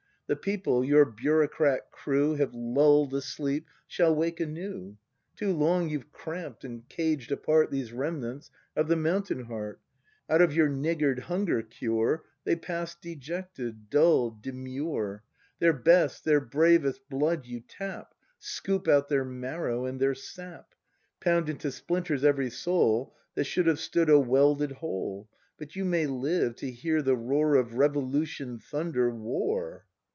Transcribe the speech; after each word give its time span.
The 0.33 0.37
people, 0.37 0.85
your 0.85 1.03
bureaucrat 1.03 1.91
crew 1.91 2.35
Have 2.35 2.53
lull'd 2.53 3.13
asleep, 3.13 3.67
shall 3.85 4.15
wake 4.15 4.39
anew; 4.39 4.95
Too 5.35 5.51
long 5.51 5.89
you've 5.89 6.13
cramp 6.13 6.61
'd 6.61 6.63
and 6.63 6.87
caged 6.87 7.33
apart 7.33 7.69
These 7.69 7.91
remnants 7.91 8.49
of 8.73 8.87
the 8.87 8.95
Mountain 8.95 9.43
heart; 9.47 9.81
Out 10.29 10.41
of 10.41 10.53
your 10.55 10.69
niggard 10.69 11.19
hunger 11.19 11.61
cure 11.61 12.23
They 12.45 12.55
pass 12.55 12.95
dejected, 12.95 13.89
dull, 13.89 14.29
demure: 14.31 15.21
Their 15.59 15.73
best, 15.73 16.23
their 16.23 16.39
bravest 16.39 17.01
blood 17.09 17.45
you 17.45 17.59
tap. 17.67 18.13
Scoop 18.39 18.87
out 18.87 19.09
their 19.09 19.25
marrow 19.25 19.83
and 19.83 19.99
their 19.99 20.15
sap, 20.15 20.73
Pound 21.19 21.49
into 21.49 21.73
splinters 21.73 22.23
every 22.23 22.49
soul, 22.49 23.13
That 23.35 23.43
should 23.43 23.67
have 23.67 23.79
stood 23.81 24.09
a 24.09 24.17
welded 24.17 24.71
whole;— 24.71 25.27
But 25.59 25.75
you 25.75 25.83
may 25.83 26.07
live 26.07 26.55
to 26.55 26.71
hear 26.71 27.01
the 27.01 27.17
roar 27.17 27.55
Of 27.55 27.73
revolution 27.73 28.59
thunder: 28.59 29.11
War! 29.13 29.83